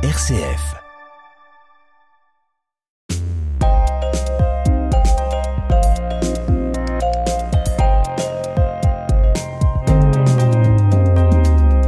[0.00, 0.76] RCF.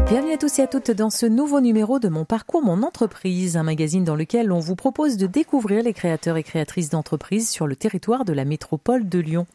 [0.09, 3.57] Bienvenue à tous et à toutes dans ce nouveau numéro de Mon Parcours, Mon Entreprise,
[3.57, 7.69] un magazine dans lequel on vous propose de découvrir les créateurs et créatrices d'entreprises sur
[7.69, 9.47] le territoire de la métropole de Lyon.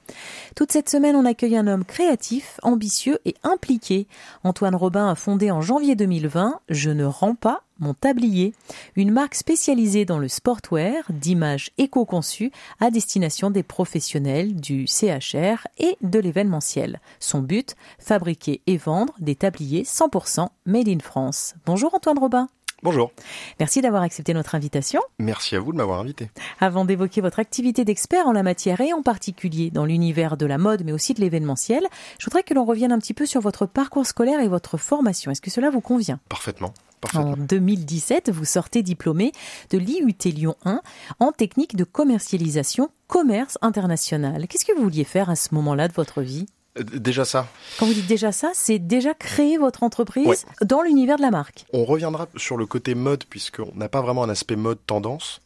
[0.56, 4.08] Toute cette semaine, on accueille un homme créatif, ambitieux et impliqué.
[4.46, 8.54] Antoine Robin a fondé en janvier 2020 Je ne rends pas mon tablier,
[8.96, 15.98] une marque spécialisée dans le sportwear d'images éco-conçues à destination des professionnels du CHR et
[16.02, 17.00] de l'événementiel.
[17.20, 21.56] Son but, fabriquer et vendre des tabliers 100% made in France.
[21.66, 22.48] Bonjour Antoine Robin.
[22.84, 23.12] Bonjour.
[23.60, 25.02] Merci d'avoir accepté notre invitation.
[25.18, 26.30] Merci à vous de m'avoir invité.
[26.60, 30.58] Avant d'évoquer votre activité d'expert en la matière et en particulier dans l'univers de la
[30.58, 31.84] mode mais aussi de l'événementiel,
[32.20, 35.32] je voudrais que l'on revienne un petit peu sur votre parcours scolaire et votre formation.
[35.32, 36.20] Est-ce que cela vous convient?
[36.30, 36.74] Parfaitement.
[37.14, 39.32] En 2017, vous sortez diplômé
[39.70, 40.82] de l'IUT Lyon 1
[41.20, 44.48] en technique de commercialisation commerce international.
[44.48, 46.48] Qu'est-ce que vous vouliez faire à ce moment-là de votre vie?
[46.78, 47.48] Euh, Déjà ça.
[47.80, 51.66] Quand vous dites déjà ça, c'est déjà créer votre entreprise dans l'univers de la marque.
[51.74, 55.42] On reviendra sur le côté mode puisqu'on n'a pas vraiment un aspect mode tendance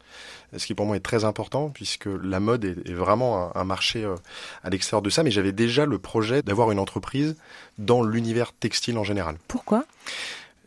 [0.57, 4.15] ce qui pour moi est très important puisque la mode est, vraiment un, marché euh,
[4.63, 7.35] à l'extérieur de ça, mais j'avais déjà le projet d'avoir une entreprise
[7.77, 9.37] dans l'univers textile en général.
[9.47, 9.85] Pourquoi?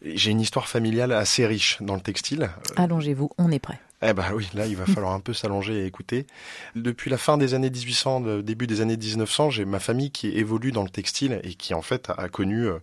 [0.04, 2.50] J'ai une histoire familiale assez riche dans le textile.
[2.76, 3.80] Allongez-vous, on est prêt.
[4.04, 6.26] Eh ben oui, là il va falloir un peu s'allonger et écouter.
[6.74, 10.72] Depuis la fin des années 1800, début des années 1900, j'ai ma famille qui évolue
[10.72, 12.78] dans le textile et qui en fait a connu euh,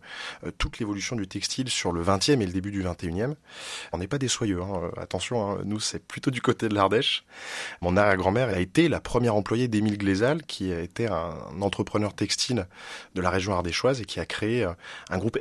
[0.57, 3.35] toute l'évolution du textile sur le 20e et le début du 21e.
[3.91, 4.91] On n'est pas des soyeux, hein.
[4.97, 5.57] attention, hein.
[5.65, 7.25] nous c'est plutôt du côté de l'Ardèche.
[7.81, 12.67] Mon arrière-grand-mère a été la première employée d'Émile Glézal, qui a été un entrepreneur textile
[13.15, 14.71] de la région ardéchoise et qui a créé euh,
[15.09, 15.37] un groupe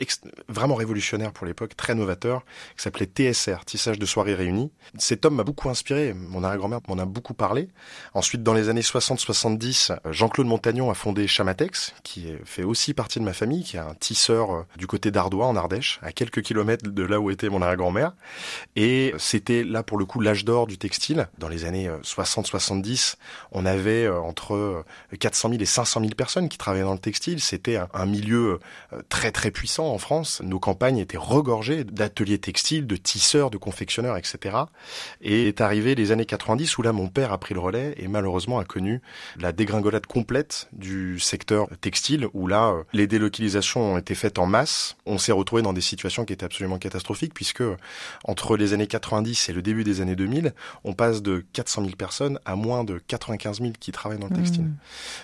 [0.48, 2.44] vraiment révolutionnaire pour l'époque, très novateur,
[2.76, 4.72] qui s'appelait TSR, Tissage de soirées réunies.
[4.98, 6.14] Cet homme m'a beaucoup inspiré.
[6.14, 7.68] Mon arrière-grand-mère m'en a beaucoup parlé.
[8.14, 13.24] Ensuite, dans les années 60-70, Jean-Claude Montagnon a fondé Chamatex, qui fait aussi partie de
[13.24, 16.88] ma famille, qui est un tisseur euh, du côté d'Ardois, en Ardèche, à quelques kilomètres
[16.88, 18.12] de là où était mon arrière-grand-mère.
[18.76, 21.28] Et c'était là, pour le coup, l'âge d'or du textile.
[21.38, 23.16] Dans les années 60-70, euh,
[23.52, 24.84] on avait euh, entre
[25.18, 27.40] 400 000 et 500 000 personnes qui travaillaient dans le textile.
[27.40, 28.60] C'était un milieu
[29.08, 30.40] très, très puissant en France.
[30.42, 34.56] Nos campagnes étaient regorgées d'ateliers textiles, de tisseurs, de confectionneurs, etc.
[35.20, 38.08] Et est arrivé les années 90 où là mon père a pris le relais et
[38.08, 39.00] malheureusement a connu
[39.38, 44.46] la dégringolade complète du secteur textile où là euh, les délocalisations ont été faites en
[44.46, 44.96] masse.
[45.06, 47.62] On s'est retrouvé dans des situations qui étaient absolument catastrophiques puisque
[48.24, 50.54] entre les années 90 et le début des années 2000,
[50.84, 54.36] on passe de 400 000 personnes à moins de 95 000 qui travaillent dans le
[54.36, 54.64] textile.
[54.64, 54.76] Mmh.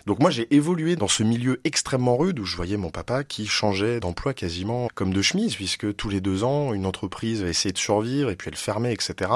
[0.07, 3.47] Donc moi j'ai évolué dans ce milieu extrêmement rude où je voyais mon papa qui
[3.47, 7.79] changeait d'emploi quasiment comme de chemise puisque tous les deux ans une entreprise essayait de
[7.79, 9.31] survivre et puis elle fermait etc.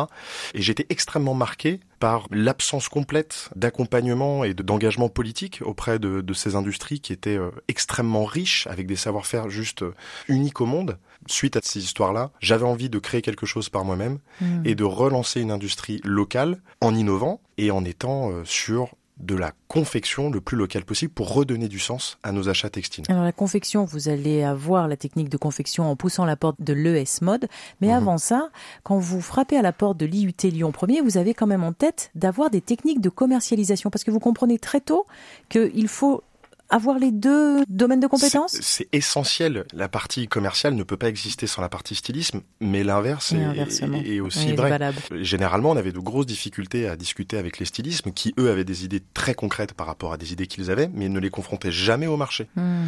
[0.54, 7.00] Et j'étais extrêmement marqué par l'absence complète d'accompagnement et d'engagement politique auprès de, ces industries
[7.00, 9.94] qui étaient euh, extrêmement riches, avec des savoir-faire juste euh,
[10.28, 10.98] uniques au monde.
[11.26, 14.62] Suite à ces histoires-là, j'avais envie de créer quelque chose par moi-même mmh.
[14.64, 19.52] et de relancer une industrie locale en innovant et en étant euh, sur de la
[19.68, 23.04] confection le plus locale possible pour redonner du sens à nos achats textiles.
[23.08, 26.72] Alors la confection, vous allez avoir la technique de confection en poussant la porte de
[26.72, 27.48] l'ES Mode,
[27.80, 27.94] mais mhm.
[27.94, 28.50] avant ça,
[28.82, 31.72] quand vous frappez à la porte de l'IUT Lyon 1er, vous avez quand même en
[31.72, 35.06] tête d'avoir des techniques de commercialisation parce que vous comprenez très tôt
[35.48, 36.22] qu'il faut
[36.70, 39.64] avoir les deux domaines de compétences C'est essentiel.
[39.72, 44.52] La partie commerciale ne peut pas exister sans la partie stylisme, mais l'inverse est, aussi
[44.52, 44.92] vrai.
[45.12, 48.84] Généralement, on avait de grosses difficultés à discuter avec les stylismes qui, eux, avaient des
[48.84, 52.06] idées très concrètes par rapport à des idées qu'ils avaient, mais ne les confrontaient jamais
[52.06, 52.48] au marché.
[52.56, 52.84] Hmm.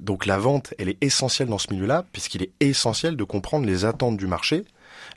[0.00, 3.84] Donc la vente, elle est essentielle dans ce milieu-là, puisqu'il est essentiel de comprendre les
[3.84, 4.64] attentes du marché,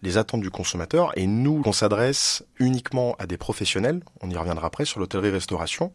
[0.01, 1.11] les attentes du consommateur.
[1.17, 4.01] Et nous, on s'adresse uniquement à des professionnels.
[4.21, 5.91] On y reviendra après sur l'hôtellerie-restauration.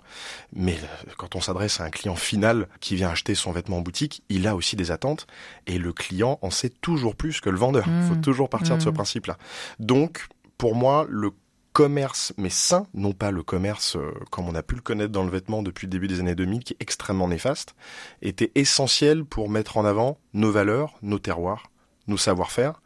[0.53, 3.83] Mais euh, quand on s'adresse à un client final qui vient acheter son vêtement en
[3.83, 5.27] boutique, il a aussi des attentes.
[5.67, 7.85] Et le client en sait toujours plus que le vendeur.
[7.87, 8.21] Il faut mmh.
[8.21, 8.95] toujours partir de ce mmh.
[8.95, 9.38] principe-là.
[9.79, 10.26] Donc,
[10.59, 11.31] pour moi, le
[11.73, 15.25] commerce, mais sain, non pas le commerce euh, comme on a pu le connaître dans
[15.25, 17.75] le vêtement depuis le début des années 2000, qui est extrêmement néfaste,
[18.21, 21.71] était essentiel pour mettre en avant nos valeurs, nos terroirs,
[22.09, 22.82] nos savoir-faire,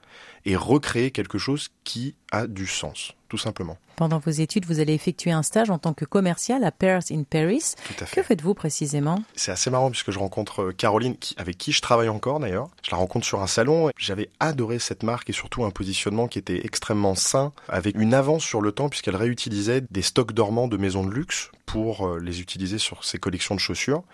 [0.46, 3.78] et recréer quelque chose qui a du sens, tout simplement.
[3.96, 7.22] Pendant vos études, vous allez effectuer un stage en tant que commercial à Paris in
[7.22, 7.74] Paris.
[7.86, 8.16] Tout à fait.
[8.16, 9.22] Que faites-vous précisément?
[9.34, 12.68] C'est assez marrant puisque je rencontre euh, Caroline, avec qui je travaille encore d'ailleurs.
[12.82, 13.90] Je la rencontre sur un salon.
[13.96, 18.44] J'avais adoré cette marque et surtout un positionnement qui était extrêmement sain, avec une avance
[18.44, 22.40] sur le temps puisqu'elle réutilisait des stocks dormants de maisons de luxe pour euh, les
[22.40, 24.04] utiliser sur ses collections de chaussures.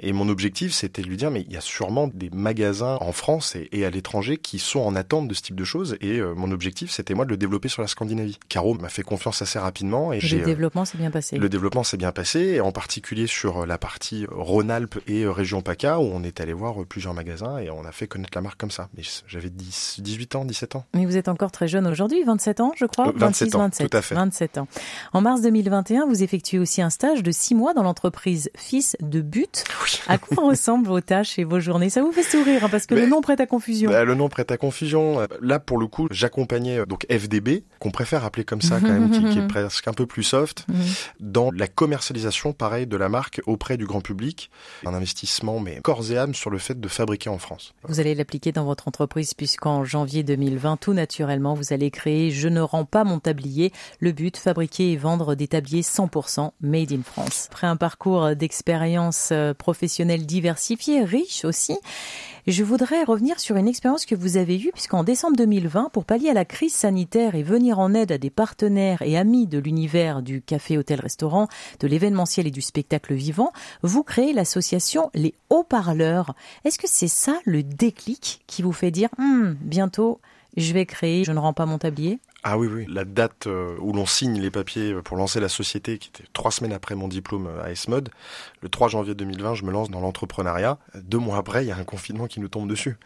[0.00, 3.12] Et mon objectif, c'était de lui dire, mais il y a sûrement des magasins en
[3.12, 6.18] France et, à l'étranger qui sont en attente de ce type de choses chose et
[6.18, 8.38] euh, mon objectif c'était moi de le développer sur la Scandinavie.
[8.62, 11.36] Caro m'a fait confiance assez rapidement et, le euh, développement s'est bien passé.
[11.36, 15.98] Le développement s'est bien passé et en particulier sur la partie Rhône-Alpes et région PACA
[15.98, 18.70] où on est allé voir plusieurs magasins et on a fait connaître la marque comme
[18.70, 18.88] ça.
[18.96, 20.84] Mais j'avais 18 ans, 17 ans.
[20.94, 23.12] Mais vous êtes encore très jeune aujourd'hui, 27 ans je crois.
[23.16, 24.14] 27 ans, 27, tout à fait.
[24.14, 24.68] 27 ans.
[25.12, 29.22] En mars 2021, vous effectuez aussi un stage de 6 mois dans l'entreprise Fils de
[29.22, 29.64] But.
[30.06, 31.90] À quoi ressemblent vos tâches et vos journées?
[31.90, 33.90] Ça vous fait sourire hein, parce que le nom prête à confusion.
[33.90, 35.26] Bah, le nom prête à confusion.
[35.40, 39.10] Là, pour le coup, j'accompagnais euh, donc FDB, qu'on préfère appeler comme ça quand même,
[39.10, 40.66] qui, est presque un peu plus soft,
[41.20, 44.50] dans la commercialisation, pareil, de la marque auprès du grand public.
[44.84, 47.72] Un investissement, mais corps et âme sur le fait de fabriquer en France.
[47.84, 52.48] Vous allez l'appliquer dans votre entreprise puisqu'en janvier 2020, tout naturellement, vous allez créer Je
[52.48, 53.72] ne rends pas mon tablier.
[54.00, 57.48] Le but, fabriquer et vendre des tabliers 100% made in France.
[57.50, 61.78] Après un parcours d'expérience euh, professionnelle diversifié, riche aussi,
[62.46, 66.30] je voudrais revenir sur une expérience que vous avez eue, puisqu'en décembre 2020, pour pallier
[66.30, 70.22] à la crise sanitaire et venir en aide à des partenaires et amis de l'univers
[70.22, 71.46] du café, hôtel, restaurant,
[71.78, 73.52] de l'événementiel et du spectacle vivant,
[73.82, 76.34] vous créez l'association Les Haut-Parleurs.
[76.64, 80.20] Est-ce que c'est ça le déclic qui vous fait dire, hum, bientôt,
[80.56, 82.18] je vais créer, je ne rends pas mon tablier?
[82.44, 82.86] Ah oui, oui.
[82.88, 86.50] La date euh, où l'on signe les papiers pour lancer la société, qui était trois
[86.50, 88.08] semaines après mon diplôme à S-Mode,
[88.62, 90.78] le 3 janvier 2020, je me lance dans l'entrepreneuriat.
[90.96, 92.96] Deux mois après, il y a un confinement qui nous tombe dessus.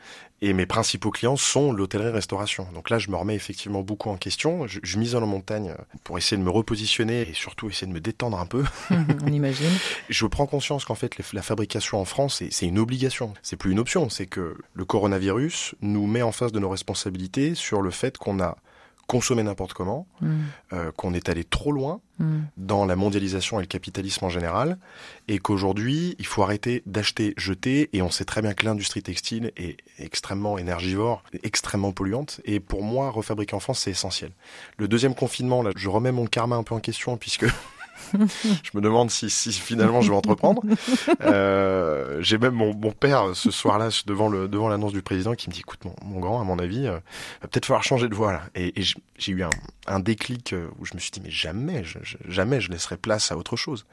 [0.40, 2.66] Et mes principaux clients sont l'hôtellerie-restauration.
[2.74, 4.66] Donc là, je me remets effectivement beaucoup en question.
[4.66, 5.74] Je, je m'isole en montagne
[6.04, 8.64] pour essayer de me repositionner et surtout essayer de me détendre un peu.
[9.26, 9.70] On imagine.
[10.08, 13.34] je prends conscience qu'en fait, la fabrication en France, c'est une obligation.
[13.42, 14.08] C'est plus une option.
[14.08, 18.40] C'est que le coronavirus nous met en face de nos responsabilités sur le fait qu'on
[18.40, 18.56] a
[19.06, 20.36] consommer n'importe comment, mm.
[20.72, 22.38] euh, qu'on est allé trop loin mm.
[22.56, 24.78] dans la mondialisation et le capitalisme en général,
[25.28, 29.52] et qu'aujourd'hui, il faut arrêter d'acheter, jeter, et on sait très bien que l'industrie textile
[29.56, 34.32] est extrêmement énergivore, extrêmement polluante, et pour moi, refabriquer en France, c'est essentiel.
[34.78, 37.46] Le deuxième confinement, là, je remets mon karma un peu en question, puisque
[38.12, 40.62] je me demande si, si, finalement je vais entreprendre.
[41.22, 45.48] Euh, j'ai même mon, mon, père ce soir-là devant le devant l'annonce du président qui
[45.48, 46.98] me dit écoute mon, mon grand à mon avis euh,
[47.42, 48.42] va peut-être falloir changer de voie là.
[48.54, 48.84] Et, et
[49.18, 49.50] j'ai eu un,
[49.86, 51.98] un, déclic euh, où je me suis dit mais jamais je,
[52.28, 53.86] jamais je laisserai place à autre chose.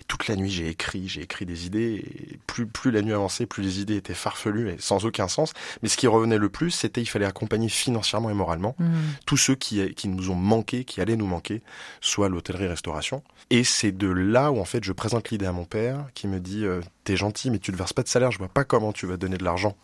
[0.00, 3.12] Et toute la nuit j'ai écrit j'ai écrit des idées et plus plus la nuit
[3.12, 5.52] avançait plus les idées étaient farfelues et sans aucun sens.
[5.82, 8.86] Mais ce qui revenait le plus c'était il fallait accompagner financièrement et moralement mmh.
[9.26, 11.62] tous ceux qui qui nous ont manqué qui allaient nous manquer
[12.00, 15.64] soit l'hôtellerie restauration et c'est de là où en fait je présente l'idée à mon
[15.64, 18.38] père qui me dit euh, t'es gentil mais tu ne verses pas de salaire, je
[18.38, 19.76] vois pas comment tu vas donner de l'argent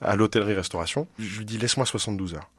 [0.00, 1.06] à l'hôtellerie-restauration.
[1.18, 2.50] Je lui dis laisse-moi 72 heures.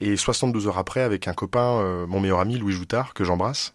[0.00, 3.72] Et 72 heures après, avec un copain, euh, mon meilleur ami Louis Joutard, que j'embrasse,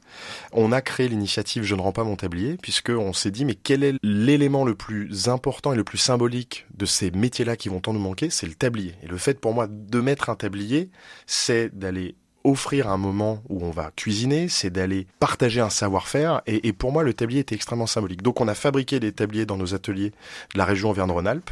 [0.53, 3.55] on a créé l'initiative Je ne rends pas mon tablier, puisque on s'est dit mais
[3.55, 7.79] quel est l'élément le plus important et le plus symbolique de ces métiers-là qui vont
[7.79, 8.29] tant nous manquer?
[8.29, 8.93] C'est le tablier.
[9.01, 10.91] Et le fait pour moi de mettre un tablier,
[11.25, 16.41] c'est d'aller offrir un moment où on va cuisiner, c'est d'aller partager un savoir-faire.
[16.47, 18.21] Et, pour moi, le tablier était extrêmement symbolique.
[18.21, 20.11] Donc on a fabriqué des tabliers dans nos ateliers
[20.53, 21.51] de la région Auvergne-Rhône-Alpes.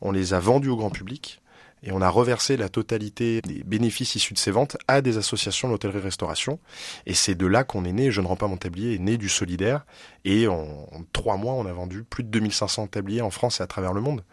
[0.00, 1.40] On les a vendus au grand public.
[1.84, 5.68] Et on a reversé la totalité des bénéfices issus de ces ventes à des associations
[5.68, 6.58] d'hôtellerie-restauration.
[7.06, 8.10] Et c'est de là qu'on est né.
[8.10, 9.86] Je ne rends pas mon tablier, né du solidaire.
[10.24, 13.62] Et en, en trois mois, on a vendu plus de 2500 tabliers en France et
[13.62, 14.24] à travers le monde.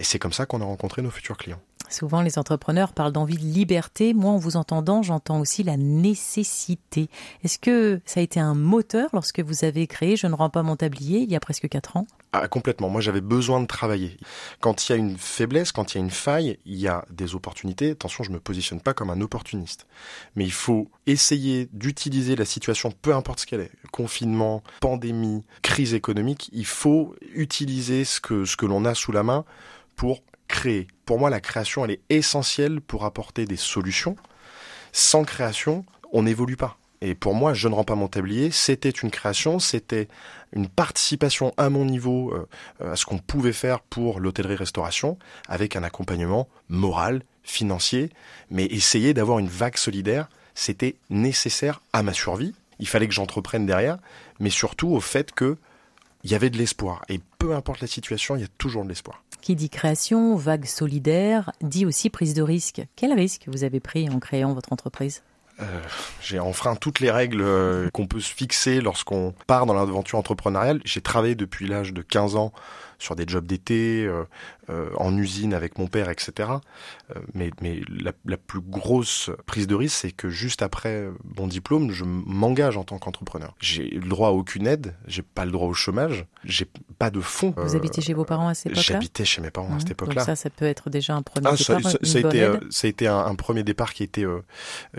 [0.00, 1.60] Et c'est comme ça qu'on a rencontré nos futurs clients.
[1.88, 4.14] Souvent, les entrepreneurs parlent d'envie de liberté.
[4.14, 7.08] Moi, en vous entendant, j'entends aussi la nécessité.
[7.44, 10.62] Est-ce que ça a été un moteur lorsque vous avez créé Je ne rends pas
[10.62, 12.90] mon tablier il y a presque quatre ans ah, complètement.
[12.90, 14.16] Moi, j'avais besoin de travailler.
[14.58, 17.04] Quand il y a une faiblesse, quand il y a une faille, il y a
[17.08, 17.92] des opportunités.
[17.92, 19.86] Attention, je me positionne pas comme un opportuniste.
[20.34, 23.70] Mais il faut essayer d'utiliser la situation, peu importe ce qu'elle est.
[23.92, 26.50] Confinement, pandémie, crise économique.
[26.52, 29.44] Il faut utiliser ce que, ce que l'on a sous la main
[29.94, 30.86] pour créer.
[31.04, 34.16] Pour moi, la création, elle est essentielle pour apporter des solutions.
[34.92, 36.78] Sans création, on n'évolue pas.
[37.00, 38.50] Et pour moi, je ne rends pas mon tablier.
[38.50, 40.08] C'était une création, c'était
[40.54, 45.82] une participation à mon niveau euh, à ce qu'on pouvait faire pour l'hôtellerie-restauration, avec un
[45.82, 48.10] accompagnement moral, financier,
[48.50, 52.54] mais essayer d'avoir une vague solidaire, c'était nécessaire à ma survie.
[52.78, 53.98] Il fallait que j'entreprenne derrière,
[54.40, 55.58] mais surtout au fait que
[56.22, 57.04] il y avait de l'espoir.
[57.10, 59.22] Et peu importe la situation, il y a toujours de l'espoir.
[59.44, 62.86] Qui dit création, vague solidaire, dit aussi prise de risque.
[62.96, 65.22] Quel risque vous avez pris en créant votre entreprise?
[65.60, 65.64] Euh,
[66.22, 70.80] j'ai enfreint toutes les règles euh, qu'on peut se fixer lorsqu'on part dans l'aventure entrepreneuriale.
[70.86, 72.54] J'ai travaillé depuis l'âge de 15 ans
[72.98, 74.10] sur des jobs d'été,
[74.96, 76.48] en usine avec mon père, etc.
[77.34, 81.08] mais mais la, la, plus grosse prise de risque, c'est que juste après
[81.38, 83.54] mon diplôme, je m'engage en tant qu'entrepreneur.
[83.60, 86.66] J'ai le droit à aucune aide, j'ai pas le droit au chômage, j'ai
[86.98, 87.54] pas de fonds.
[87.56, 88.82] Vous habitez chez vos parents à cette époque-là?
[88.82, 89.92] J'habitais chez mes parents à cette mmh.
[89.92, 90.14] époque-là.
[90.22, 91.82] Donc ça, ça peut être déjà un premier ah, départ.
[91.82, 94.24] Ça, ça, a été, ça a été un, un, premier départ qui était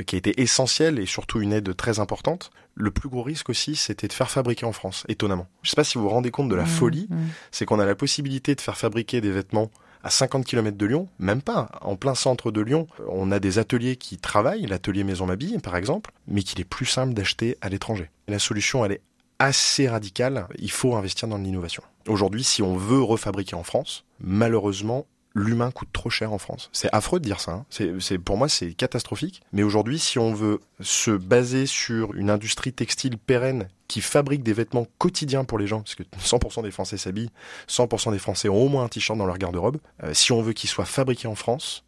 [0.05, 2.51] qui a été essentiel et surtout une aide très importante.
[2.75, 5.47] Le plus gros risque aussi, c'était de faire fabriquer en France, étonnamment.
[5.61, 7.15] Je ne sais pas si vous vous rendez compte de la mmh, folie, mmh.
[7.51, 9.71] c'est qu'on a la possibilité de faire fabriquer des vêtements
[10.03, 13.57] à 50 km de Lyon, même pas, en plein centre de Lyon, on a des
[13.57, 17.69] ateliers qui travaillent, l'atelier Maison Mabille par exemple, mais qu'il est plus simple d'acheter à
[17.69, 18.11] l'étranger.
[18.27, 19.01] La solution, elle est
[19.39, 21.81] assez radicale, il faut investir dans l'innovation.
[22.07, 26.69] Aujourd'hui, si on veut refabriquer en France, malheureusement, l'humain coûte trop cher en France.
[26.71, 27.51] C'est affreux de dire ça.
[27.51, 27.65] Hein.
[27.99, 29.43] C'est, pour moi, c'est catastrophique.
[29.51, 34.53] Mais aujourd'hui, si on veut se baser sur une industrie textile pérenne qui fabrique des
[34.53, 37.29] vêtements quotidiens pour les gens, parce que 100% des Français s'habillent,
[37.69, 39.77] 100% des Français ont au moins un t-shirt dans leur garde-robe.
[40.03, 41.83] Euh, si on veut qu'il soit fabriqué en France,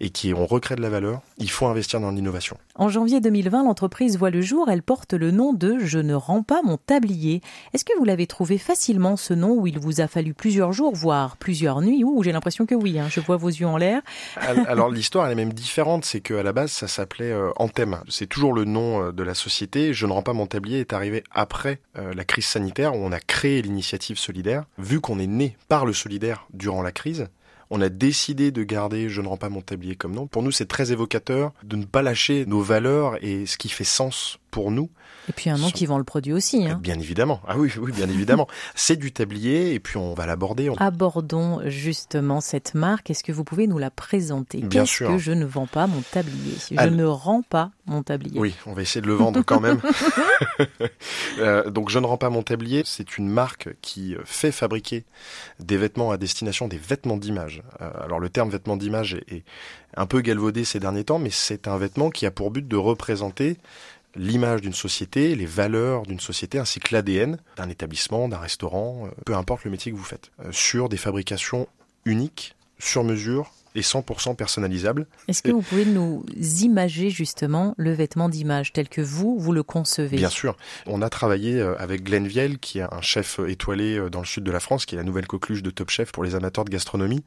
[0.00, 2.56] et qui ont recrée de la valeur, il faut investir dans l'innovation.
[2.74, 6.42] En janvier 2020, l'entreprise voit le jour, elle porte le nom de Je ne rends
[6.42, 7.40] pas mon tablier.
[7.72, 10.94] Est-ce que vous l'avez trouvé facilement ce nom où il vous a fallu plusieurs jours,
[10.94, 14.02] voire plusieurs nuits Ou j'ai l'impression que oui, hein, je vois vos yeux en l'air.
[14.66, 18.00] Alors l'histoire elle est même différente, c'est qu'à la base ça s'appelait euh, Anthem.
[18.08, 19.94] C'est toujours le nom euh, de la société.
[19.94, 23.12] Je ne rends pas mon tablier est arrivé après euh, la crise sanitaire où on
[23.12, 24.64] a créé l'initiative solidaire.
[24.78, 27.28] Vu qu'on est né par le solidaire durant la crise,
[27.70, 30.26] on a décidé de garder Je ne rends pas mon tablier comme nom.
[30.26, 33.84] Pour nous, c'est très évocateur de ne pas lâcher nos valeurs et ce qui fait
[33.84, 34.90] sens pour nous.
[35.28, 36.66] Et puis un nom qui vend le produit aussi.
[36.66, 36.78] Hein.
[36.82, 37.40] Bien évidemment.
[37.46, 38.46] Ah oui, oui, bien évidemment.
[38.74, 40.70] C'est du tablier et puis on va l'aborder.
[40.78, 43.10] Abordons justement cette marque.
[43.10, 44.58] Est-ce que vous pouvez nous la présenter?
[44.58, 45.08] Bien sûr.
[45.08, 46.54] que je ne vends pas mon tablier?
[46.70, 48.38] Je ne rends pas mon tablier.
[48.38, 49.80] Oui, on va essayer de le vendre quand même.
[51.38, 52.82] Euh, donc je ne rends pas mon tablier.
[52.84, 55.04] C'est une marque qui fait fabriquer
[55.60, 57.62] des vêtements à destination des vêtements d'image.
[57.80, 59.44] Euh, alors le terme vêtement d'image est
[59.96, 62.76] un peu galvaudé ces derniers temps, mais c'est un vêtement qui a pour but de
[62.76, 63.58] représenter
[64.16, 69.10] l'image d'une société, les valeurs d'une société, ainsi que l'ADN d'un établissement, d'un restaurant, euh,
[69.24, 71.68] peu importe le métier que vous faites, euh, sur des fabrications
[72.04, 75.06] uniques, sur mesure, et 100% personnalisable.
[75.28, 76.24] Est-ce que vous pouvez nous
[76.62, 80.16] imager justement le vêtement d'image tel que vous, vous le concevez?
[80.16, 80.56] Bien sûr.
[80.86, 84.26] On a travaillé euh, avec Glenn Viel, qui est un chef étoilé euh, dans le
[84.26, 86.64] sud de la France, qui est la nouvelle coqueluche de Top Chef pour les amateurs
[86.64, 87.22] de gastronomie.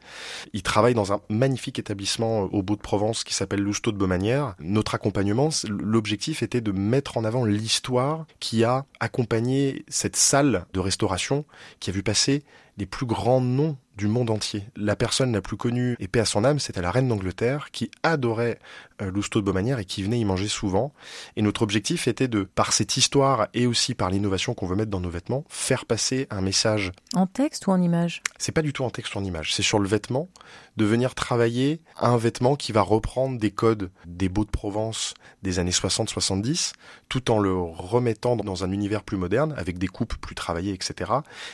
[0.54, 3.98] Il travaille dans un magnifique établissement euh, au bout de Provence qui s'appelle Lousteau de
[3.98, 4.56] Beaumanière.
[4.60, 10.80] Notre accompagnement, l'objectif était de mettre en avant l'histoire qui a accompagné cette salle de
[10.80, 11.46] restauration
[11.80, 12.44] qui a vu passer
[12.78, 14.64] les plus grands noms du monde entier.
[14.78, 17.92] La personne la plus connue et paix à son âme, c'était la reine d'Angleterre qui
[18.02, 18.58] adorait
[19.00, 20.94] Lousteau de Beaumanière et qui venait y manger souvent.
[21.36, 24.92] Et notre objectif était de, par cette histoire et aussi par l'innovation qu'on veut mettre
[24.92, 26.92] dans nos vêtements, faire passer un message.
[27.16, 28.22] En texte ou en image?
[28.38, 29.54] C'est pas du tout en texte ou en image.
[29.54, 30.30] C'est sur le vêtement
[30.78, 35.14] de venir travailler un vêtement qui va reprendre des codes des beaux de Provence
[35.44, 36.74] des années 60-70,
[37.08, 41.12] tout en le remettant dans un univers plus moderne, avec des coupes plus travaillées, etc.,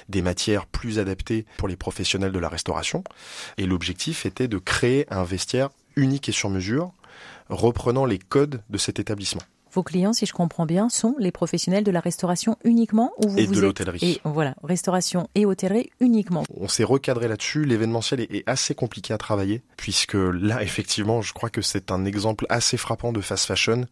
[0.10, 3.04] des matières plus adaptées pour les professionnels de la restauration.
[3.58, 6.92] Et l'objectif était de créer un vestiaire unique et sur mesure,
[7.50, 9.42] reprenant les codes de cet établissement.
[9.76, 13.38] Vos clients, si je comprends bien, sont les professionnels de la restauration uniquement ou vous,
[13.38, 14.00] et de l'hôtellerie.
[14.02, 16.46] Et voilà, restauration et hôtellerie uniquement.
[16.56, 17.66] On s'est recadré là-dessus.
[17.66, 22.46] L'événementiel est assez compliqué à travailler puisque là, effectivement, je crois que c'est un exemple
[22.48, 23.86] assez frappant de fast fashion.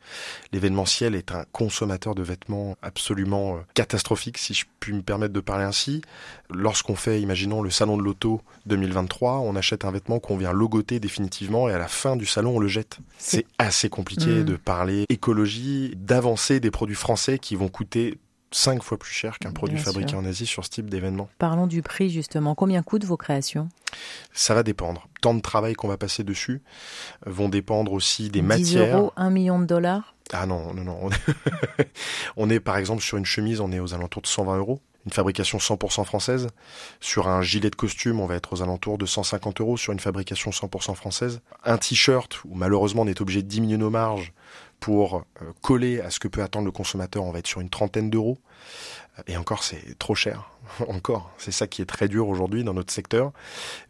[0.53, 5.41] L'événementiel est un consommateur de vêtements absolument euh, catastrophique, si je puis me permettre de
[5.41, 6.01] parler ainsi.
[6.49, 11.01] Lorsqu'on fait, imaginons, le salon de l'auto 2023, on achète un vêtement qu'on vient logoter
[11.01, 12.99] définitivement et à la fin du salon, on le jette.
[13.17, 14.43] C'est assez compliqué mmh.
[14.45, 18.17] de parler écologie d'avancer des produits français qui vont coûter
[18.51, 21.29] cinq fois plus cher qu'un produit fabriqué en Asie sur ce type d'événement.
[21.39, 22.55] Parlons du prix justement.
[22.55, 23.69] Combien coûtent vos créations?
[24.31, 25.07] Ça va dépendre.
[25.21, 26.61] Tant de travail qu'on va passer dessus
[27.25, 28.97] vont dépendre aussi des 10 matières.
[28.97, 30.15] euros, un million de dollars?
[30.31, 31.09] Ah non, non, non.
[32.37, 35.11] on est par exemple sur une chemise, on est aux alentours de 120 euros une
[35.11, 36.47] fabrication 100% française.
[37.01, 39.99] Sur un gilet de costume, on va être aux alentours de 150 euros sur une
[39.99, 41.41] fabrication 100% française.
[41.63, 44.33] Un t-shirt, où malheureusement on est obligé de diminuer nos marges
[44.83, 47.69] pour euh, coller à ce que peut attendre le consommateur, on va être sur une
[47.69, 48.37] trentaine d'euros.
[49.27, 50.51] Et encore, c'est trop cher.
[50.87, 53.31] encore, c'est ça qui est très dur aujourd'hui dans notre secteur.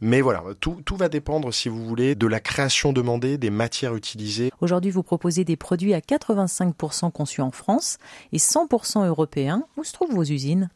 [0.02, 3.96] Mais voilà, tout, tout va dépendre, si vous voulez, de la création demandée, des matières
[3.96, 4.52] utilisées.
[4.62, 7.98] Aujourd'hui, vous proposez des produits à 85% conçus en France
[8.32, 9.64] et 100% européens.
[9.78, 10.70] Où se trouvent vos usines?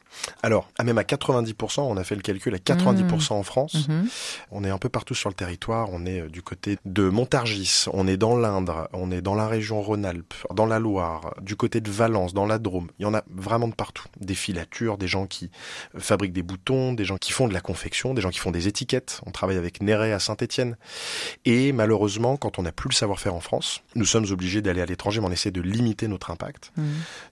[0.44, 3.88] Alors, à même à 90%, on a fait le calcul à 90% en France.
[3.88, 4.08] Mhm.
[4.52, 5.90] On est un peu partout sur le territoire.
[5.92, 9.48] On est euh, du côté de Montargis, on est dans l'Indre, on est dans la
[9.48, 12.90] région Rhône Rhône-Alpes, dans la Loire, du côté de Valence, dans la Drôme.
[13.00, 14.06] Il y en a vraiment de partout.
[14.20, 15.50] Des filatures, des gens qui
[15.98, 18.68] fabriquent des boutons, des gens qui font de la confection, des gens qui font des
[18.68, 19.22] étiquettes.
[19.26, 20.78] On travaille avec Néret à Saint-Étienne.
[21.46, 24.86] Et malheureusement, quand on n'a plus le savoir-faire en France, nous sommes obligés d'aller à
[24.86, 26.72] l'étranger, mais on essaie de limiter notre impact.
[26.76, 26.84] Mmh.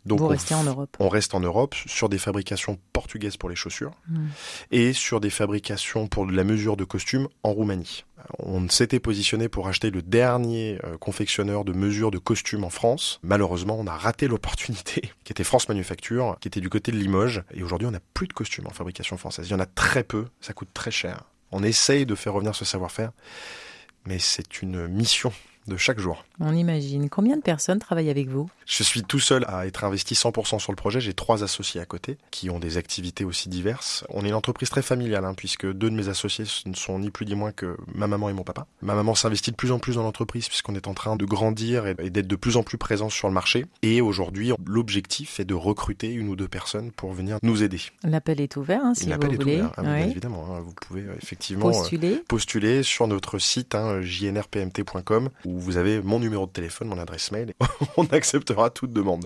[0.05, 0.95] Donc Vous on, restez en Europe.
[0.99, 4.25] On reste en Europe sur des fabrications portugaises pour les chaussures mmh.
[4.71, 8.05] et sur des fabrications pour de la mesure de costumes en Roumanie.
[8.39, 13.19] On s'était positionné pour acheter le dernier euh, confectionneur de mesures de costumes en France.
[13.23, 17.43] Malheureusement, on a raté l'opportunité, qui était France Manufacture, qui était du côté de Limoges.
[17.53, 19.47] Et aujourd'hui, on n'a plus de costumes en fabrication française.
[19.47, 21.23] Il y en a très peu, ça coûte très cher.
[21.51, 23.11] On essaye de faire revenir ce savoir-faire,
[24.05, 25.31] mais c'est une mission
[25.67, 26.23] de chaque jour.
[26.39, 27.09] On imagine.
[27.09, 28.49] Combien de personnes travaillent avec vous?
[28.65, 30.99] Je suis tout seul à être investi 100% sur le projet.
[30.99, 34.03] J'ai trois associés à côté qui ont des activités aussi diverses.
[34.09, 37.11] On est une entreprise très familiale hein, puisque deux de mes associés ne sont ni
[37.11, 38.67] plus ni moins que ma maman et mon papa.
[38.81, 41.87] Ma maman s'investit de plus en plus dans l'entreprise puisqu'on est en train de grandir
[41.87, 43.65] et d'être de plus en plus présent sur le marché.
[43.81, 47.81] Et aujourd'hui, l'objectif est de recruter une ou deux personnes pour venir nous aider.
[48.03, 50.45] L'appel est ouvert hein, si L'appel est ouvert, hein, bien évidemment.
[50.49, 50.61] Hein.
[50.61, 52.23] vous pouvez euh, effectivement postuler.
[52.27, 57.53] postuler sur notre site jnrpmt.com vous avez mon numéro de téléphone, mon adresse mail,
[57.97, 59.25] on acceptera toute demande.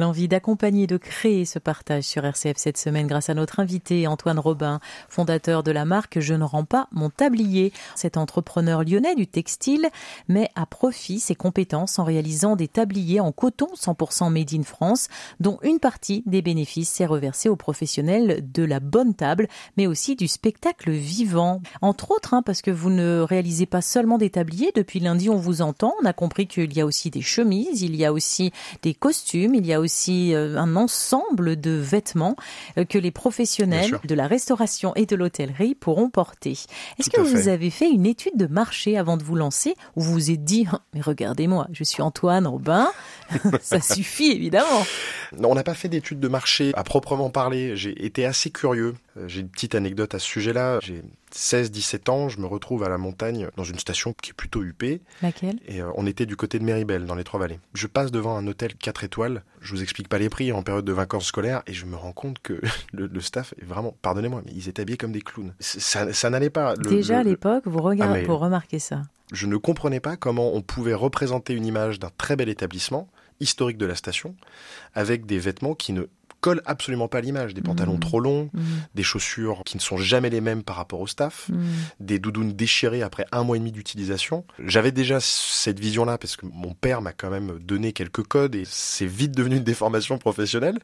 [0.00, 4.38] L'envie d'accompagner, de créer ce partage sur RCF cette semaine grâce à notre invité Antoine
[4.38, 4.80] Robin,
[5.10, 7.70] fondateur de la marque Je ne rends pas mon tablier.
[7.96, 9.90] Cet entrepreneur lyonnais du textile
[10.26, 15.08] met à profit ses compétences en réalisant des tabliers en coton 100% made in France,
[15.38, 20.16] dont une partie des bénéfices s'est reversée aux professionnels de la bonne table, mais aussi
[20.16, 21.60] du spectacle vivant.
[21.82, 24.72] Entre autres, hein, parce que vous ne réalisez pas seulement des tabliers.
[24.74, 25.92] Depuis lundi, on vous entend.
[26.02, 29.54] On a compris qu'il y a aussi des chemises, il y a aussi des costumes,
[29.54, 29.89] il y a aussi
[30.34, 32.36] euh, un ensemble de vêtements
[32.78, 36.58] euh, que les professionnels de la restauration et de l'hôtellerie pourront porter.
[36.98, 40.12] Est-ce que vous avez fait une étude de marché avant de vous lancer ou vous
[40.12, 42.90] vous êtes dit hein, mais regardez-moi, je suis Antoine Robin,
[43.60, 44.84] ça suffit évidemment.
[45.38, 47.76] Non, on n'a pas fait d'étude de marché à proprement parler.
[47.76, 48.94] J'ai été assez curieux.
[49.16, 50.78] Euh, j'ai une petite anecdote à ce sujet-là.
[50.82, 51.02] J'ai
[51.34, 55.00] 16-17 ans, je me retrouve à la montagne dans une station qui est plutôt huppée.
[55.22, 55.58] Laquelle?
[55.66, 57.60] Et euh, on était du côté de Méribel, dans les Trois-Vallées.
[57.74, 59.42] Je passe devant un hôtel 4 étoiles.
[59.60, 62.12] Je vous explique pas les prix en période de vacances scolaires et je me rends
[62.12, 62.60] compte que
[62.92, 65.54] le, staff est vraiment, pardonnez-moi, mais ils étaient habillés comme des clowns.
[65.60, 66.76] Ça, ça n'allait pas.
[66.76, 69.02] Déjà à l'époque, vous regardez, pour ah, remarquer ça.
[69.32, 73.78] Je ne comprenais pas comment on pouvait représenter une image d'un très bel établissement historique
[73.78, 74.34] de la station
[74.94, 76.04] avec des vêtements qui ne
[76.40, 77.54] collent absolument pas à l'image.
[77.54, 78.00] Des pantalons mmh.
[78.00, 78.60] trop longs, mmh.
[78.94, 81.58] des chaussures qui ne sont jamais les mêmes par rapport au staff, mmh.
[82.00, 84.44] des doudounes déchirées après un mois et demi d'utilisation.
[84.58, 88.64] J'avais déjà cette vision-là parce que mon père m'a quand même donné quelques codes et
[88.66, 90.78] c'est vite devenu une déformation professionnelle.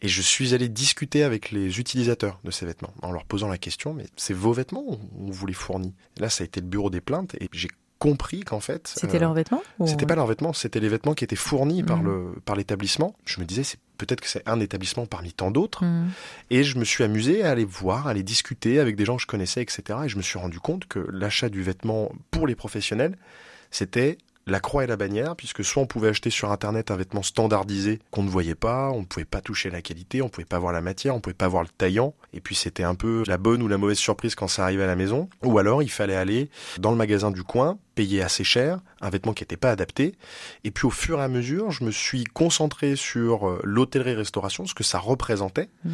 [0.00, 3.58] Et je suis allé discuter avec les utilisateurs de ces vêtements en leur posant la
[3.58, 6.66] question, mais c'est vos vêtements ou on vous les fournit Là, ça a été le
[6.66, 7.68] bureau des plaintes et j'ai
[8.02, 11.36] compris qu'en fait c'était leurs vêtements c'était pas leurs vêtements c'était les vêtements qui étaient
[11.36, 15.32] fournis par le par l'établissement je me disais c'est peut-être que c'est un établissement parmi
[15.32, 15.84] tant d'autres.
[15.84, 16.10] Mm.
[16.50, 19.22] Et je me suis amusé à aller voir, à aller discuter avec des gens que
[19.22, 20.00] je connaissais, etc.
[20.04, 23.16] Et je me suis rendu compte que l'achat du vêtement pour les professionnels,
[23.70, 27.22] c'était la croix et la bannière, puisque soit on pouvait acheter sur Internet un vêtement
[27.22, 30.44] standardisé qu'on ne voyait pas, on ne pouvait pas toucher la qualité, on ne pouvait
[30.44, 32.94] pas voir la matière, on ne pouvait pas voir le taillant, et puis c'était un
[32.94, 35.28] peu la bonne ou la mauvaise surprise quand ça arrivait à la maison.
[35.44, 39.32] Ou alors il fallait aller dans le magasin du coin, payer assez cher, un vêtement
[39.32, 40.14] qui n'était pas adapté.
[40.64, 44.74] Et puis au fur et à mesure, je me suis concentré sur euh, l'hôtellerie-restauration, ce
[44.74, 45.68] que ça représentait.
[45.84, 45.90] Mm.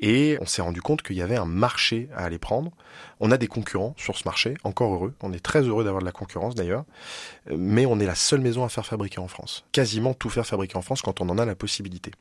[0.00, 2.72] Et on s'est rendu compte qu'il y avait un marché à aller prendre.
[3.20, 5.14] On a des concurrents sur ce marché, encore heureux.
[5.22, 6.84] On est très heureux d'avoir de la concurrence d'ailleurs.
[7.50, 9.64] Mais on est la seule maison à faire fabriquer en France.
[9.72, 12.12] Quasiment tout faire fabriquer en France quand on en a la possibilité.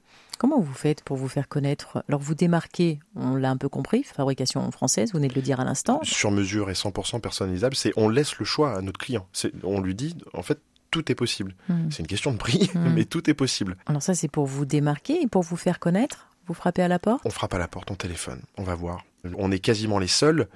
[0.41, 2.03] Comment vous faites pour vous faire connaître?
[2.09, 5.59] Alors vous démarquez, on l'a un peu compris, fabrication française, vous venez de le dire
[5.59, 5.99] à l'instant.
[6.01, 9.20] Sur mesure et 100% personnalisable, c'est on laisse le choix à notre client.
[9.63, 10.59] On lui dit, en fait,
[10.91, 11.55] tout est possible.
[11.69, 11.89] Hmm.
[11.89, 12.93] C'est une question de prix, hmm.
[12.93, 13.77] mais tout est possible.
[13.85, 16.99] Alors ça, c'est pour vous démarquer et pour vous faire connaître vous frappez à la
[16.99, 19.05] porte On frappe à la porte, on téléphone, on va voir.
[19.37, 20.47] On est quasiment les seuls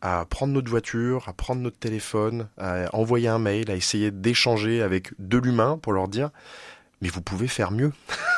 [0.00, 4.82] à prendre notre voiture, à prendre notre téléphone, à envoyer un mail, à essayer d'échanger
[4.82, 6.30] avec de l'humain pour leur dire
[7.00, 7.92] mais vous pouvez faire mieux.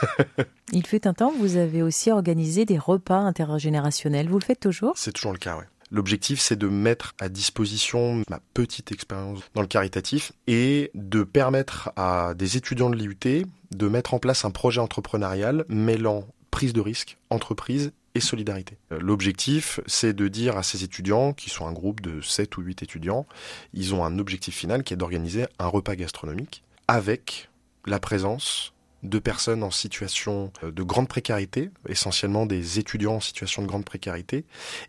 [0.72, 4.28] Il fut un temps, vous avez aussi organisé des repas intergénérationnels.
[4.28, 4.94] Vous le faites toujours?
[4.96, 5.64] C'est toujours le cas, oui.
[5.90, 11.90] L'objectif, c'est de mettre à disposition ma petite expérience dans le caritatif et de permettre
[11.96, 16.80] à des étudiants de l'IUT de mettre en place un projet entrepreneurial mêlant prise de
[16.80, 18.78] risque, entreprise et solidarité.
[18.90, 22.82] L'objectif, c'est de dire à ces étudiants, qui sont un groupe de 7 ou 8
[22.82, 23.26] étudiants,
[23.74, 27.50] ils ont un objectif final qui est d'organiser un repas gastronomique avec
[27.84, 28.72] la présence
[29.06, 33.84] de personnes en situation euh, de grande précarité, essentiellement des étudiants en situation de grande
[33.84, 34.44] précarité,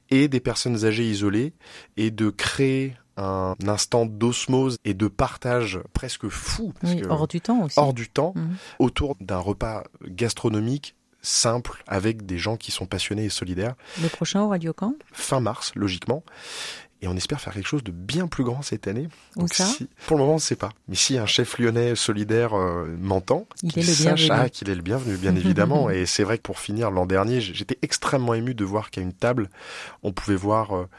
[0.09, 1.53] et des personnes âgées isolées,
[1.95, 6.73] et de créer un instant d'osmose et de partage presque fou.
[7.09, 7.79] hors du temps aussi.
[7.79, 8.55] Hors du temps, mhm.
[8.79, 13.75] autour d'un repas gastronomique simple avec des gens qui sont passionnés et solidaires.
[14.01, 14.93] Le prochain au Radio Camp?
[15.11, 16.23] Fin mars, logiquement.
[17.01, 19.07] Et on espère faire quelque chose de bien plus grand cette année.
[19.35, 19.67] Où ça?
[20.07, 20.69] Pour le moment, on ne sait pas.
[20.87, 25.15] Mais si un chef lyonnais solidaire euh, m'entend, qu'il sache ah, qu'il est le bienvenu,
[25.17, 25.89] bien évidemment.
[25.89, 29.13] et c'est vrai que pour finir, l'an dernier, j'étais extrêmement ému de voir qu'à une
[29.13, 29.49] table,
[30.01, 30.89] on pouvait voir euh,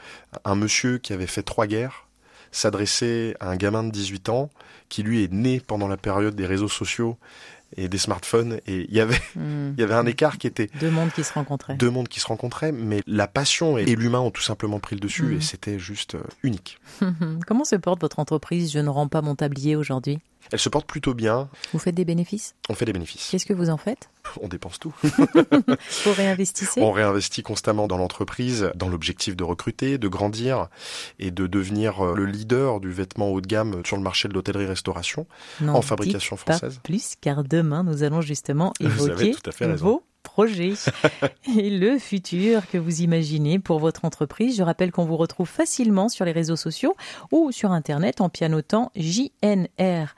[0.45, 2.05] un monsieur qui avait fait trois guerres
[2.51, 4.49] s'adresser à un gamin de 18 ans
[4.87, 7.17] qui lui est né pendant la période des réseaux sociaux
[7.77, 9.73] et des smartphones et il y avait hmm.
[9.77, 12.19] il y avait un écart qui était deux mondes qui se rencontraient deux mondes qui
[12.19, 15.41] se rencontraient mais la passion et, l'humain ont tout simplement pris le dessus et hmm.
[15.41, 16.79] c'était juste euh, unique
[17.47, 18.71] comment se porte votre entreprise?
[18.71, 20.19] Je ne rends pas mon tablier aujourd'hui
[20.51, 21.49] elle se porte plutôt bien.
[21.73, 22.55] Vous faites des bénéfices?
[22.69, 23.29] On fait des bénéfices.
[23.29, 24.09] Qu'est-ce que vous en faites?
[24.41, 24.93] On dépense tout.
[25.03, 26.81] vous réinvestissez?
[26.81, 30.67] On réinvestit constamment dans l'entreprise, dans l'objectif de recruter, de grandir
[31.19, 34.33] et de devenir euh, le leader du vêtement haut de gamme sur le marché de
[34.33, 35.27] l'hôtellerie-restauration
[35.67, 36.75] en fabrication française.
[36.75, 39.35] Pas plus, car demain nous allons justement évoquer
[39.75, 40.73] vos projets
[41.57, 44.57] et le futur que vous imaginez pour votre entreprise.
[44.57, 46.95] Je rappelle qu'on vous retrouve facilement sur les réseaux sociaux
[47.31, 50.15] ou sur Internet en pianotant JNR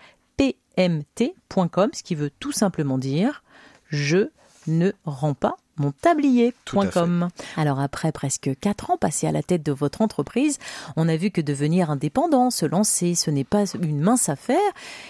[0.77, 3.43] mt.com, ce qui veut tout simplement dire
[3.89, 4.29] je
[4.67, 7.29] ne rends pas mon tablier.com.
[7.57, 10.59] Alors après presque 4 ans passés à la tête de votre entreprise,
[10.95, 14.59] on a vu que devenir indépendant, se lancer, ce n'est pas une mince affaire.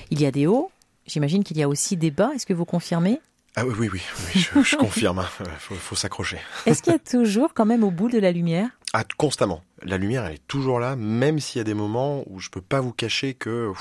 [0.09, 0.71] Il y a des hauts,
[1.05, 3.19] j'imagine qu'il y a aussi des bas, est-ce que vous confirmez?
[3.55, 5.49] Ah oui, oui, oui, je, confirme, il hein.
[5.59, 6.37] faut, faut s'accrocher.
[6.65, 9.61] Est-ce qu'il y a toujours quand même au bout de la lumière Ah, constamment.
[9.83, 12.61] La lumière, elle est toujours là, même s'il y a des moments où je peux
[12.61, 13.73] pas vous cacher que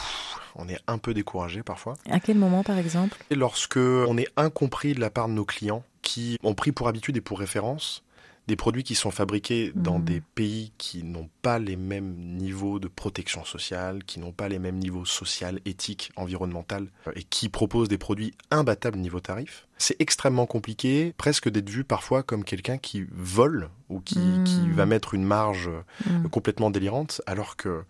[0.57, 1.95] on est un peu découragé parfois.
[2.11, 3.17] À quel moment, par exemple?
[3.31, 6.89] Et Lorsque on est incompris de la part de nos clients qui ont pris pour
[6.89, 8.03] habitude et pour référence
[8.51, 10.05] des produits qui sont fabriqués dans mmh.
[10.05, 14.59] des pays qui n'ont pas les mêmes niveaux de protection sociale, qui n'ont pas les
[14.59, 19.97] mêmes niveaux social, éthique, environnemental, euh, et qui proposent des produits imbattables niveau tarif c'est
[19.99, 24.73] extrêmement compliqué, presque d'être vu parfois comme quelqu'un qui vole ou qui, hmm.
[24.73, 25.71] va mettre une marge
[26.07, 26.29] hmm.
[26.29, 27.83] complètement délirante, alors que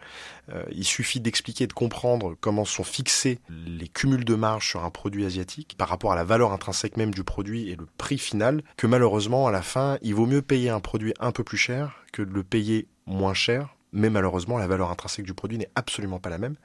[0.53, 4.91] euh, il suffit d'expliquer, de comprendre comment sont fixés les cumuls de marge sur un
[4.91, 8.63] produit asiatique par rapport à la valeur intrinsèque même du produit et le prix final,
[8.77, 12.05] que malheureusement à la fin, il vaut mieux payer un produit un peu plus cher
[12.13, 16.19] que de le payer moins cher mais malheureusement la valeur intrinsèque du produit n'est absolument
[16.19, 16.57] pas la même.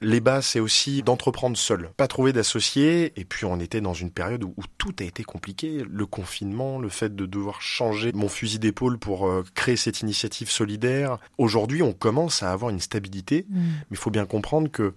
[0.00, 4.10] Les bas, c'est aussi d'entreprendre seul, pas trouver d'associés, et puis on était dans une
[4.10, 8.58] période où, tout a été compliqué, le confinement, le fait de devoir changer mon fusil
[8.58, 11.18] d'épaule pour euh, créer cette initiative solidaire.
[11.38, 13.58] Aujourd'hui, on commence à avoir une stabilité, mm.
[13.58, 14.94] mais il faut bien comprendre que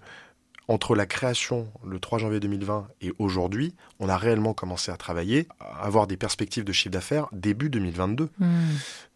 [0.68, 5.46] entre la création le 3 janvier 2020 et aujourd'hui, on a réellement commencé à travailler,
[5.60, 8.30] à avoir des perspectives de chiffre d'affaires début 2022.
[8.38, 8.46] Mm.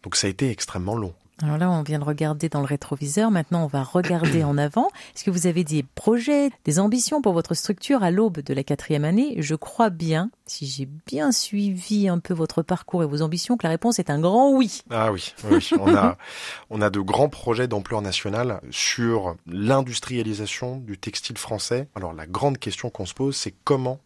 [0.03, 1.13] Donc ça a été extrêmement long.
[1.41, 3.31] Alors là, on vient de regarder dans le rétroviseur.
[3.31, 4.89] Maintenant, on va regarder en avant.
[5.15, 8.63] Est-ce que vous avez des projets, des ambitions pour votre structure à l'aube de la
[8.63, 9.35] quatrième année?
[9.37, 13.63] Je crois bien, si j'ai bien suivi un peu votre parcours et vos ambitions, que
[13.63, 14.81] la réponse est un grand oui.
[14.89, 15.69] Ah oui, oui.
[15.79, 16.17] on, a,
[16.69, 21.87] on a de grands projets d'ampleur nationale sur l'industrialisation du textile français.
[21.95, 23.99] Alors la grande question qu'on se pose, c'est comment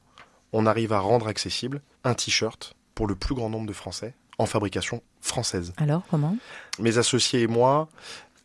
[0.51, 4.13] on arrive à rendre accessible un t-shirt pour le plus grand nombre de Français?
[4.37, 5.73] En fabrication française.
[5.77, 6.35] Alors, comment?
[6.79, 7.89] Mes associés et moi,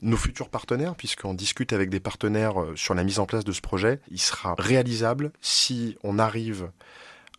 [0.02, 3.52] nos futurs partenaires, puisqu'on discute avec des partenaires euh, sur la mise en place de
[3.52, 6.70] ce projet, il sera réalisable si on arrive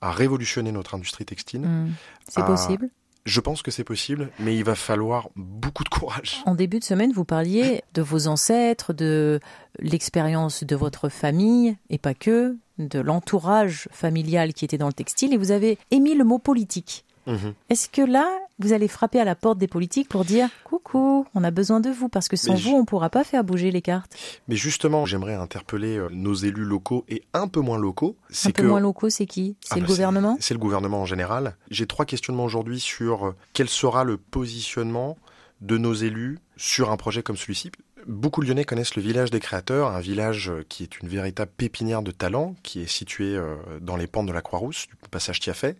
[0.02, 1.62] à révolutionner notre industrie textile.
[1.62, 1.92] Hmm.
[2.28, 2.90] C'est possible?
[3.26, 6.42] je pense que c'est possible, mais il va falloir beaucoup de courage.
[6.46, 9.40] En début de semaine, vous parliez de vos ancêtres, de
[9.80, 15.34] l'expérience de votre famille, et pas que, de l'entourage familial qui était dans le textile,
[15.34, 17.06] et vous avez émis le mot politique.
[17.28, 17.54] Mhm.
[17.70, 18.28] Est-ce que là,
[18.60, 21.90] vous allez frapper à la porte des politiques pour dire coucou, on a besoin de
[21.90, 24.16] vous parce que sans vous, on ne pourra pas faire bouger les cartes
[24.48, 28.16] Mais justement, j'aimerais interpeller euh, nos élus locaux et un peu moins locaux.
[28.46, 29.56] Un peu moins locaux, c'est qui?
[29.62, 30.38] C'est ah le bah, gouvernement?
[30.40, 31.56] C'est le gouvernement en général.
[31.70, 35.18] J'ai trois questionnements aujourd'hui sur euh, quel sera le positionnement
[35.62, 37.72] de nos élus sur un projet comme celui-ci.
[38.08, 42.02] Beaucoup Lyonnais connaissent le village des créateurs, un village euh, qui est une véritable pépinière
[42.02, 45.76] de talents, qui est situé euh, dans les pentes de la Croix-Rousse, du passage Tiafet,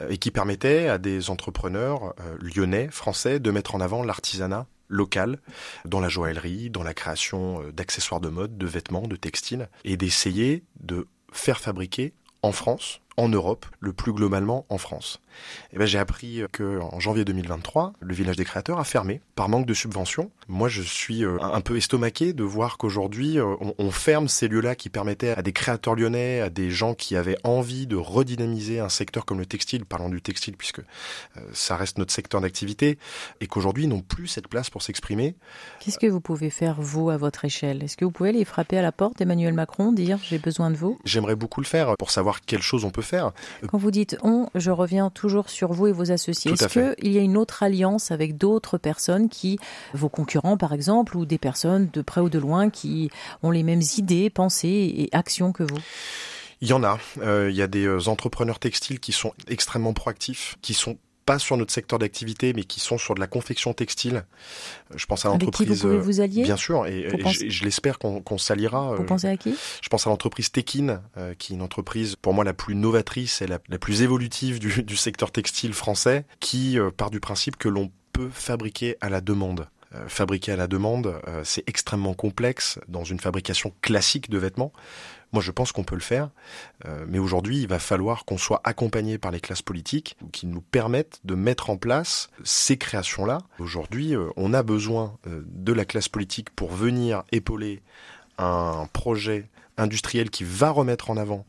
[0.00, 5.38] euh, et qui permettait à des entrepreneurs lyonnais, français, de mettre en avant l'artisanat local
[5.84, 10.64] dans la joaillerie, dans la création d'accessoires de mode, de vêtements, de textiles, et d'essayer
[10.80, 15.20] de faire fabriquer en France, en Europe, le plus globalement en France.
[15.72, 19.48] Eh ben, j'ai appris que en janvier 2023, le village des créateurs a fermé par
[19.48, 20.30] manque de subventions.
[20.48, 24.74] Moi, je suis euh, un peu estomaqué de voir qu'aujourd'hui, euh, on, ferme ces lieux-là
[24.74, 28.88] qui permettaient à des créateurs lyonnais, à des gens qui avaient envie de redynamiser un
[28.88, 32.98] secteur comme le textile, parlons du textile puisque euh, ça reste notre secteur d'activité,
[33.40, 35.36] et qu'aujourd'hui n'ont plus cette place pour s'exprimer.
[35.80, 37.82] Qu'est-ce que vous pouvez faire, vous, à votre échelle?
[37.82, 40.76] Est-ce que vous pouvez aller frapper à la porte d'Emmanuel Macron, dire j'ai besoin de
[40.76, 40.98] vous?
[41.04, 43.32] J'aimerais beaucoup le faire pour savoir quelle chose on peut faire.
[43.68, 46.52] Quand vous dites on, je reviens toujours sur vous et vos associés.
[46.52, 49.58] Est-ce qu'il y a une autre alliance avec d'autres personnes qui,
[49.94, 53.10] vos concurrents par exemple, ou des personnes de près ou de loin qui
[53.42, 55.78] ont les mêmes idées, pensées et actions que vous?
[56.60, 56.98] Il y en a.
[57.18, 60.96] Euh, il y a des euh, entrepreneurs textiles qui sont extrêmement proactifs, qui sont
[61.28, 64.24] pas sur notre secteur d'activité, mais qui sont sur de la confection textile.
[64.94, 65.84] Je pense à l'entreprise.
[65.84, 67.06] Vous vous allier Bien sûr, et,
[67.50, 68.94] je, l'espère qu'on s'alliera.
[68.94, 69.54] Vous pensez à qui?
[69.82, 73.42] Je pense à l'entreprise Tekin, euh, qui est une entreprise pour moi la plus novatrice
[73.42, 77.68] et la, plus évolutive du, du, secteur textile français, qui euh, part du principe que
[77.68, 79.68] l'on peut fabriquer à la demande.
[79.94, 84.72] Euh, fabriquer à la demande, euh, c'est extrêmement complexe dans une fabrication classique de vêtements.
[85.32, 86.30] Moi, je pense qu'on peut le faire,
[86.86, 90.60] euh, mais aujourd'hui, il va falloir qu'on soit accompagné par les classes politiques qui nous
[90.60, 93.38] permettent de mettre en place ces créations-là.
[93.58, 97.82] Aujourd'hui, on a besoin de la classe politique pour venir épauler
[98.38, 101.46] un projet industriel qui va remettre en avant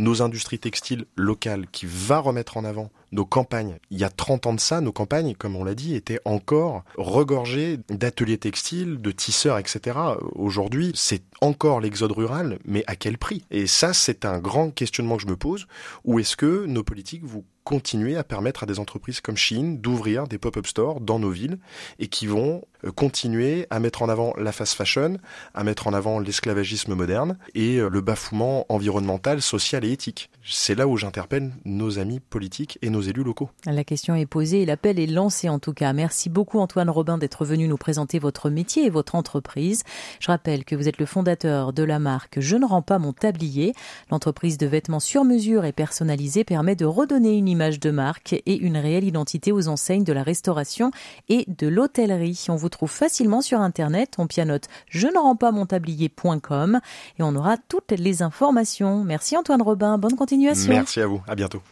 [0.00, 3.78] nos industries textiles locales, qui va remettre en avant nos campagnes.
[3.90, 6.84] Il y a 30 ans de ça, nos campagnes, comme on l'a dit, étaient encore
[6.96, 9.98] regorgées d'ateliers textiles, de tisseurs, etc.
[10.34, 13.44] Aujourd'hui, c'est encore l'exode rural, mais à quel prix?
[13.50, 15.66] Et ça, c'est un grand questionnement que je me pose.
[16.04, 20.26] Où est-ce que nos politiques vous continuer à permettre à des entreprises comme Chine d'ouvrir
[20.26, 21.58] des pop-up stores dans nos villes
[21.98, 22.62] et qui vont
[22.94, 25.16] continuer à mettre en avant la fast fashion,
[25.54, 30.30] à mettre en avant l'esclavagisme moderne et euh, le bafouement environnemental, social et éthique.
[30.44, 33.50] C'est là où j'interpelle nos amis politiques et nos élus locaux.
[33.66, 35.92] La question est posée et l'appel est lancé en tout cas.
[35.92, 39.82] Merci beaucoup Antoine Robin d'être venu nous présenter votre métier et votre entreprise.
[40.18, 43.12] Je rappelle que vous êtes le fondateur de la marque Je ne rends pas mon
[43.12, 43.74] tablier.
[44.10, 48.56] L'entreprise de vêtements sur mesure et personnalisée permet de redonner une image de marque et
[48.56, 50.90] une réelle identité aux enseignes de la restauration
[51.28, 52.46] et de l'hôtellerie.
[52.48, 54.14] On vous trouve facilement sur internet.
[54.18, 56.80] On pianote je ne rends pas mon tablier.com
[57.18, 59.04] et on aura toutes les informations.
[59.04, 59.98] Merci Antoine Robin.
[59.98, 60.72] Bonne continuation.
[60.72, 61.20] Merci à vous.
[61.26, 61.62] À bientôt.